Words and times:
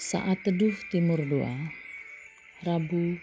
Saat 0.00 0.48
Teduh 0.48 0.72
Timur 0.88 1.20
2 1.20 1.44
Rabu 2.64 3.20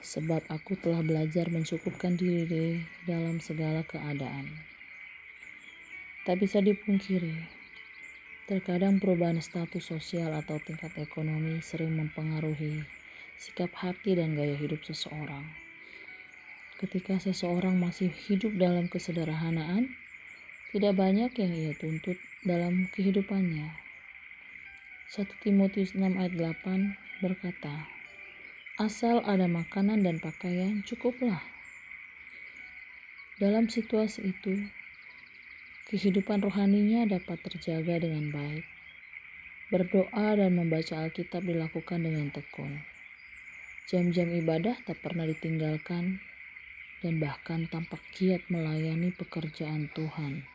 sebab 0.03 0.43
aku 0.51 0.75
telah 0.75 0.99
belajar 0.99 1.47
mencukupkan 1.47 2.19
diri 2.19 2.83
dalam 3.07 3.39
segala 3.39 3.87
keadaan. 3.87 4.59
Tak 6.21 6.37
bisa 6.37 6.61
dipungkiri, 6.61 7.60
terkadang 8.51 8.99
perubahan 8.99 9.39
status 9.39 9.95
sosial 9.95 10.35
atau 10.35 10.59
tingkat 10.59 10.91
ekonomi 10.99 11.63
sering 11.63 11.95
mempengaruhi 11.95 12.83
sikap 13.39 13.71
hati 13.79 14.19
dan 14.19 14.35
gaya 14.35 14.59
hidup 14.59 14.83
seseorang. 14.83 15.47
Ketika 16.75 17.15
seseorang 17.15 17.79
masih 17.79 18.11
hidup 18.11 18.51
dalam 18.59 18.91
kesederhanaan, 18.91 19.95
tidak 20.75 20.99
banyak 20.99 21.31
yang 21.39 21.51
ia 21.55 21.71
tuntut 21.79 22.19
dalam 22.43 22.91
kehidupannya. 22.91 23.71
1 25.15 25.31
Timotius 25.47 25.95
6 25.95 26.19
ayat 26.19 26.35
8 26.35 27.23
berkata, 27.23 27.87
Asal 28.75 29.23
ada 29.23 29.47
makanan 29.47 30.03
dan 30.03 30.19
pakaian, 30.19 30.83
cukuplah. 30.83 31.39
Dalam 33.39 33.71
situasi 33.71 34.35
itu, 34.35 34.67
kehidupan 35.91 36.39
rohaninya 36.39 37.03
dapat 37.03 37.43
terjaga 37.43 37.99
dengan 37.99 38.31
baik. 38.31 38.63
Berdoa 39.67 40.39
dan 40.39 40.55
membaca 40.55 41.03
Alkitab 41.03 41.43
dilakukan 41.43 42.07
dengan 42.07 42.31
tekun. 42.31 42.79
Jam-jam 43.91 44.31
ibadah 44.31 44.79
tak 44.87 45.03
pernah 45.03 45.27
ditinggalkan 45.27 46.23
dan 47.03 47.13
bahkan 47.19 47.67
tampak 47.67 47.99
giat 48.15 48.39
melayani 48.47 49.11
pekerjaan 49.11 49.91
Tuhan. 49.91 50.47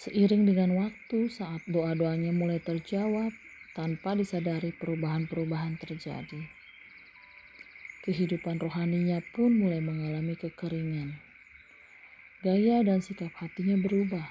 Seiring 0.00 0.48
dengan 0.48 0.72
waktu 0.80 1.28
saat 1.28 1.60
doa-doanya 1.68 2.32
mulai 2.32 2.64
terjawab 2.64 3.32
tanpa 3.76 4.16
disadari 4.16 4.72
perubahan-perubahan 4.72 5.76
terjadi. 5.76 6.48
Kehidupan 8.08 8.56
rohaninya 8.56 9.20
pun 9.36 9.52
mulai 9.52 9.84
mengalami 9.84 10.32
kekeringan 10.32 11.25
Gaya 12.46 12.78
dan 12.86 13.02
sikap 13.02 13.34
hatinya 13.42 13.74
berubah. 13.74 14.22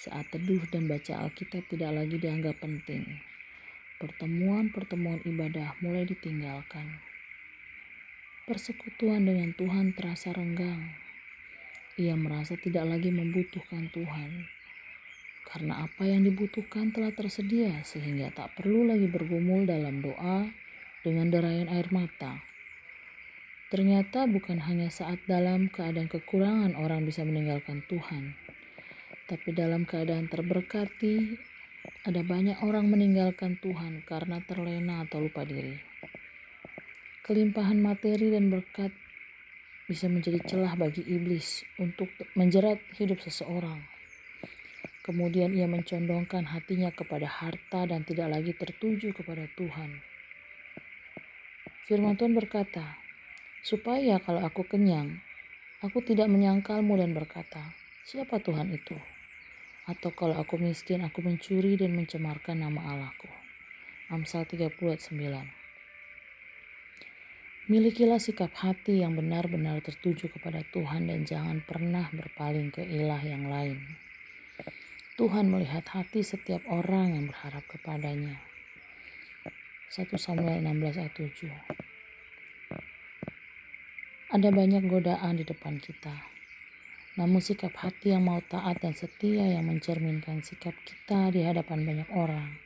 Saat 0.00 0.32
teduh 0.32 0.64
dan 0.72 0.88
baca 0.88 1.20
Alkitab 1.20 1.68
tidak 1.68 1.92
lagi 1.92 2.16
dianggap 2.16 2.64
penting. 2.64 3.04
Pertemuan-pertemuan 4.00 5.20
ibadah 5.28 5.76
mulai 5.84 6.08
ditinggalkan. 6.08 6.96
Persekutuan 8.48 9.28
dengan 9.28 9.52
Tuhan 9.52 9.92
terasa 9.92 10.32
renggang. 10.32 10.96
Ia 12.00 12.16
merasa 12.16 12.56
tidak 12.56 12.88
lagi 12.88 13.12
membutuhkan 13.12 13.92
Tuhan. 13.92 14.48
Karena 15.44 15.84
apa 15.84 16.08
yang 16.08 16.24
dibutuhkan 16.24 16.88
telah 16.88 17.12
tersedia 17.12 17.84
sehingga 17.84 18.32
tak 18.32 18.56
perlu 18.56 18.88
lagi 18.88 19.12
bergumul 19.12 19.68
dalam 19.68 20.00
doa 20.00 20.48
dengan 21.04 21.28
derayan 21.28 21.68
air 21.68 21.92
mata. 21.92 22.40
Ternyata 23.72 24.28
bukan 24.28 24.60
hanya 24.68 24.92
saat 24.92 25.16
dalam 25.24 25.72
keadaan 25.72 26.04
kekurangan 26.04 26.76
orang 26.76 27.08
bisa 27.08 27.24
meninggalkan 27.24 27.80
Tuhan, 27.88 28.36
tapi 29.32 29.48
dalam 29.56 29.88
keadaan 29.88 30.28
terberkati, 30.28 31.40
ada 32.04 32.20
banyak 32.20 32.60
orang 32.60 32.92
meninggalkan 32.92 33.56
Tuhan 33.64 34.04
karena 34.04 34.44
terlena 34.44 35.08
atau 35.08 35.24
lupa 35.24 35.48
diri. 35.48 35.80
Kelimpahan 37.24 37.80
materi 37.80 38.36
dan 38.36 38.52
berkat 38.52 38.92
bisa 39.88 40.04
menjadi 40.04 40.44
celah 40.44 40.76
bagi 40.76 41.08
iblis 41.08 41.64
untuk 41.80 42.12
menjerat 42.36 42.76
hidup 43.00 43.24
seseorang. 43.24 43.80
Kemudian 45.00 45.56
ia 45.56 45.64
mencondongkan 45.64 46.44
hatinya 46.44 46.92
kepada 46.92 47.24
harta 47.24 47.88
dan 47.88 48.04
tidak 48.04 48.36
lagi 48.36 48.52
tertuju 48.52 49.16
kepada 49.16 49.48
Tuhan. 49.56 50.04
Firman 51.88 52.20
Tuhan 52.20 52.36
berkata, 52.36 53.01
supaya 53.62 54.18
kalau 54.18 54.42
aku 54.42 54.66
kenyang, 54.66 55.22
aku 55.86 56.02
tidak 56.02 56.26
menyangkalmu 56.26 56.98
dan 56.98 57.14
berkata, 57.14 57.62
siapa 58.02 58.42
Tuhan 58.42 58.74
itu? 58.74 58.98
Atau 59.86 60.10
kalau 60.14 60.34
aku 60.34 60.58
miskin, 60.58 61.06
aku 61.06 61.22
mencuri 61.22 61.78
dan 61.78 61.94
mencemarkan 61.94 62.58
nama 62.58 62.94
Allahku. 62.94 63.30
Amsal 64.10 64.46
30 64.46 64.66
ayat 64.66 64.98
9 64.98 67.70
Milikilah 67.70 68.18
sikap 68.18 68.50
hati 68.58 69.06
yang 69.06 69.14
benar-benar 69.14 69.78
tertuju 69.86 70.26
kepada 70.26 70.66
Tuhan 70.74 71.06
dan 71.06 71.22
jangan 71.22 71.62
pernah 71.62 72.10
berpaling 72.10 72.74
ke 72.74 72.82
ilah 72.82 73.22
yang 73.22 73.46
lain. 73.46 73.78
Tuhan 75.14 75.46
melihat 75.46 75.86
hati 75.86 76.26
setiap 76.26 76.66
orang 76.66 77.14
yang 77.14 77.30
berharap 77.30 77.62
kepadanya. 77.70 78.42
1 79.94 80.10
Samuel 80.18 80.66
16 80.66 80.98
ayat 80.98 81.14
7 81.14 81.91
ada 84.32 84.48
banyak 84.48 84.88
godaan 84.88 85.36
di 85.36 85.44
depan 85.44 85.76
kita. 85.76 86.16
Namun 87.20 87.44
sikap 87.44 87.76
hati 87.76 88.16
yang 88.16 88.24
mau 88.24 88.40
taat 88.40 88.80
dan 88.80 88.96
setia 88.96 89.44
yang 89.44 89.68
mencerminkan 89.68 90.40
sikap 90.40 90.72
kita 90.88 91.28
di 91.28 91.44
hadapan 91.44 91.84
banyak 91.84 92.08
orang 92.16 92.56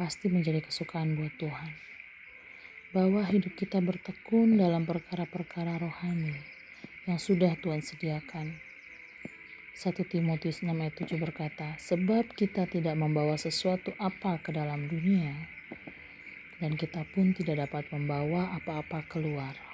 pasti 0.00 0.32
menjadi 0.32 0.64
kesukaan 0.64 1.12
buat 1.12 1.36
Tuhan. 1.36 1.72
Bahwa 2.96 3.20
hidup 3.28 3.52
kita 3.52 3.84
bertekun 3.84 4.56
dalam 4.56 4.88
perkara-perkara 4.88 5.76
rohani 5.76 6.40
yang 7.04 7.20
sudah 7.20 7.52
Tuhan 7.60 7.84
sediakan. 7.84 8.56
1 9.76 9.92
Timotius 10.08 10.64
6 10.64 10.72
ayat 10.72 10.94
7 11.04 11.20
berkata, 11.20 11.76
Sebab 11.76 12.32
kita 12.32 12.64
tidak 12.64 12.96
membawa 12.96 13.36
sesuatu 13.36 13.92
apa 14.00 14.40
ke 14.40 14.56
dalam 14.56 14.88
dunia, 14.88 15.34
dan 16.62 16.78
kita 16.80 17.04
pun 17.12 17.36
tidak 17.36 17.68
dapat 17.68 17.90
membawa 17.92 18.54
apa-apa 18.56 19.02
keluar. 19.10 19.73